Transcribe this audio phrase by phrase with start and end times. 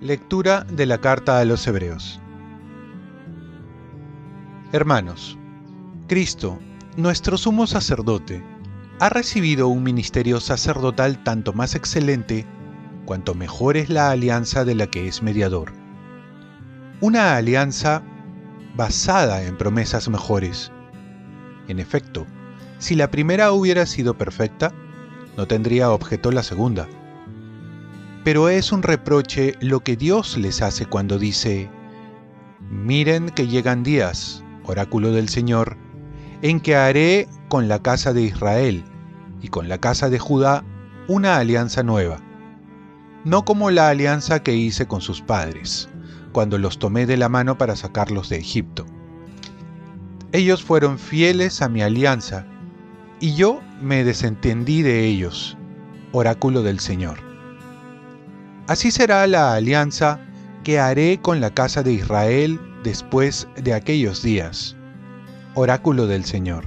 [0.00, 2.20] Lectura de la carta a los Hebreos
[4.74, 5.38] Hermanos,
[6.08, 6.58] Cristo,
[6.96, 8.44] nuestro sumo sacerdote,
[8.98, 12.44] ha recibido un ministerio sacerdotal tanto más excelente
[13.04, 15.72] cuanto mejor es la alianza de la que es mediador.
[17.00, 18.02] Una alianza
[18.76, 20.72] basada en promesas mejores.
[21.68, 22.26] En efecto,
[22.78, 24.72] si la primera hubiera sido perfecta,
[25.36, 26.88] no tendría objeto la segunda.
[28.24, 31.70] Pero es un reproche lo que Dios les hace cuando dice,
[32.70, 35.76] miren que llegan días, oráculo del Señor,
[36.42, 38.84] en que haré con la casa de Israel
[39.42, 40.64] y con la casa de Judá
[41.06, 42.18] una alianza nueva,
[43.24, 45.88] no como la alianza que hice con sus padres,
[46.34, 48.84] cuando los tomé de la mano para sacarlos de Egipto.
[50.32, 52.44] Ellos fueron fieles a mi alianza,
[53.20, 55.56] y yo me desentendí de ellos,
[56.10, 57.20] oráculo del Señor.
[58.66, 60.18] Así será la alianza
[60.64, 64.74] que haré con la casa de Israel después de aquellos días,
[65.54, 66.64] oráculo del Señor.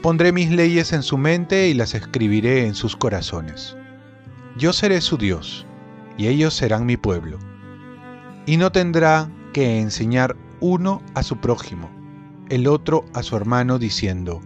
[0.00, 3.76] Pondré mis leyes en su mente y las escribiré en sus corazones.
[4.56, 5.66] Yo seré su Dios,
[6.16, 7.49] y ellos serán mi pueblo.
[8.50, 11.88] Y no tendrá que enseñar uno a su prójimo,
[12.48, 14.40] el otro a su hermano, diciendo,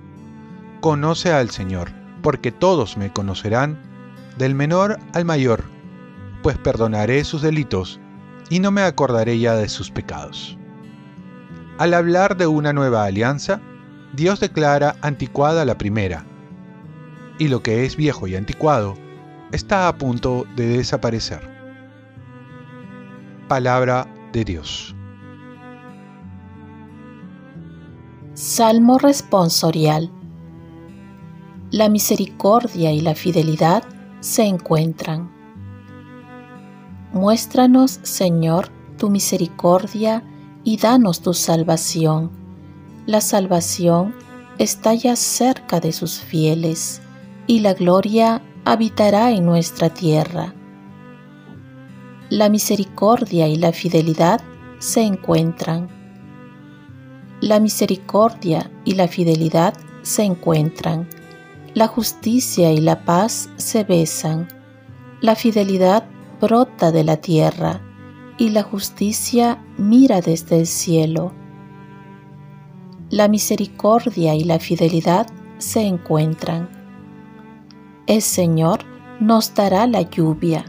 [0.83, 3.81] Conoce al Señor, porque todos me conocerán,
[4.37, 5.65] del menor al mayor,
[6.43, 7.99] pues perdonaré sus delitos
[8.51, 10.59] y no me acordaré ya de sus pecados.
[11.79, 13.63] Al hablar de una nueva alianza,
[14.13, 16.27] Dios declara anticuada la primera,
[17.39, 18.99] y lo que es viejo y anticuado
[19.51, 21.54] está a punto de desaparecer.
[23.55, 24.97] Palabra de Dios.
[28.35, 30.11] Salmo responsorial.
[31.71, 33.85] La misericordia y la fidelidad
[34.19, 35.31] se encuentran.
[37.13, 40.25] Muéstranos, Señor, tu misericordia
[40.65, 42.33] y danos tu salvación
[43.07, 44.17] la salvación
[44.59, 47.03] está ya cerca de sus fieles
[47.47, 50.55] y la gloria habitará en nuestra tierra.
[52.35, 54.41] La misericordia y la fidelidad
[54.81, 55.87] se encuentran.
[57.41, 61.09] La misericordia y la fidelidad se encuentran.
[61.75, 64.49] La justicia y la paz se besan.
[65.21, 66.09] La fidelidad
[66.41, 67.81] brota de la tierra
[68.37, 71.33] y la justicia mira desde el cielo
[73.11, 75.29] la misericordia y la fidelidad
[75.59, 76.69] se encuentran.
[78.09, 78.81] El Señor
[79.21, 80.65] nos dará la lluvia,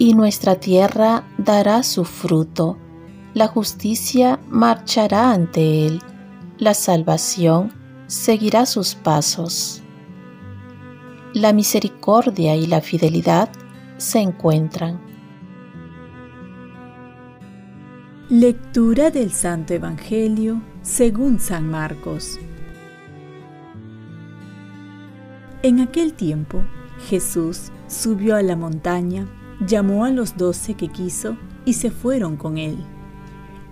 [0.00, 2.78] y nuestra tierra dará su fruto.
[3.34, 6.00] La justicia marchará ante Él,
[6.56, 7.70] la salvación
[8.06, 9.82] seguirá sus pasos.
[11.34, 13.50] La misericordia y la fidelidad
[13.98, 14.98] se encuentran.
[18.30, 22.38] Lectura del Santo Evangelio según San Marcos.
[25.62, 26.64] En aquel tiempo,
[27.10, 29.26] Jesús subió a la montaña,
[29.66, 32.78] llamó a los doce que quiso y se fueron con él,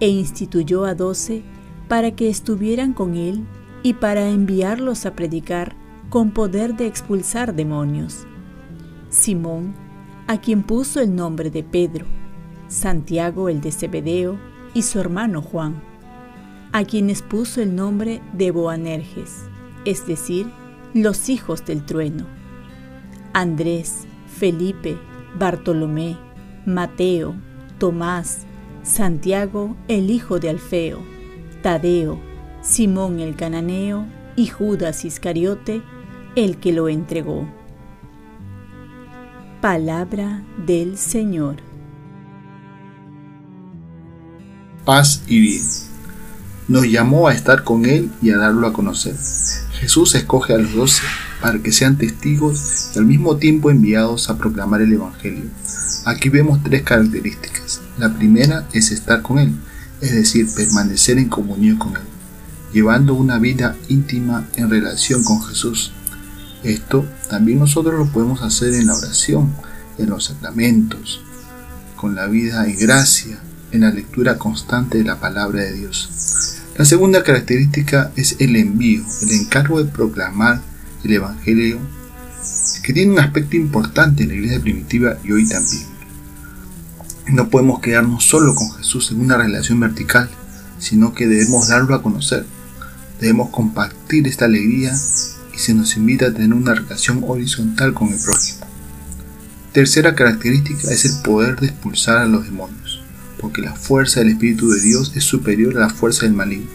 [0.00, 1.42] e instituyó a doce
[1.88, 3.44] para que estuvieran con él
[3.82, 5.74] y para enviarlos a predicar
[6.10, 8.26] con poder de expulsar demonios.
[9.08, 9.74] Simón,
[10.26, 12.06] a quien puso el nombre de Pedro,
[12.68, 14.38] Santiago el de Zebedeo
[14.74, 15.82] y su hermano Juan,
[16.72, 19.46] a quienes puso el nombre de Boanerges,
[19.86, 20.46] es decir,
[20.92, 22.26] los hijos del trueno.
[23.32, 24.98] Andrés, Felipe,
[25.36, 26.16] Bartolomé,
[26.64, 27.34] Mateo,
[27.78, 28.46] Tomás,
[28.82, 31.00] Santiago el hijo de Alfeo,
[31.62, 32.20] Tadeo,
[32.62, 34.06] Simón el cananeo
[34.36, 35.82] y Judas Iscariote,
[36.36, 37.48] el que lo entregó.
[39.60, 41.56] Palabra del Señor.
[44.84, 45.87] Paz y bien
[46.68, 49.16] nos llamó a estar con Él y a darlo a conocer.
[49.80, 51.02] Jesús escoge a los doce
[51.40, 55.44] para que sean testigos y al mismo tiempo enviados a proclamar el Evangelio.
[56.04, 57.80] Aquí vemos tres características.
[57.98, 59.54] La primera es estar con Él,
[60.00, 62.02] es decir, permanecer en comunión con Él,
[62.72, 65.92] llevando una vida íntima en relación con Jesús.
[66.64, 69.54] Esto también nosotros lo podemos hacer en la oración,
[69.96, 71.22] en los sacramentos,
[71.96, 73.38] con la vida en gracia,
[73.70, 76.37] en la lectura constante de la palabra de Dios.
[76.78, 80.62] La segunda característica es el envío, el encargo de proclamar
[81.02, 81.80] el Evangelio,
[82.84, 85.82] que tiene un aspecto importante en la iglesia primitiva y hoy también.
[87.32, 90.30] No podemos quedarnos solo con Jesús en una relación vertical,
[90.78, 92.46] sino que debemos darlo a conocer.
[93.20, 94.92] Debemos compartir esta alegría
[95.52, 98.60] y se nos invita a tener una relación horizontal con el prójimo.
[99.72, 102.87] Tercera característica es el poder de expulsar a los demonios,
[103.40, 106.70] porque la fuerza del Espíritu de Dios es superior a la fuerza del maligno.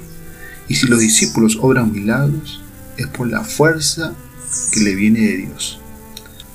[0.68, 2.62] Y si los discípulos obran milagros,
[2.98, 4.14] es por la fuerza
[4.72, 5.80] que le viene de Dios.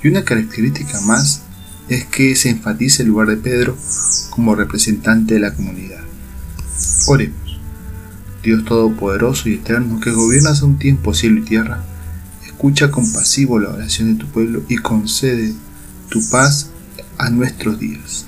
[0.02, 1.42] Y una característica más
[1.88, 3.76] es que se enfatiza el lugar de Pedro
[4.30, 6.02] como representante de la comunidad.
[7.06, 7.58] Oremos.
[8.42, 11.84] Dios Todopoderoso y Eterno, que gobiernas a un tiempo cielo y tierra,
[12.46, 15.54] escucha compasivo la oración de tu pueblo y concede
[16.08, 16.70] tu paz
[17.18, 18.27] a nuestros días.